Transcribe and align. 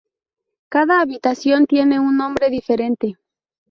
Cada 0.71 0.99
habitación 0.99 1.67
tiene 1.67 1.99
un 1.99 2.17
nombre 2.17 2.49
diferente. 2.49 3.17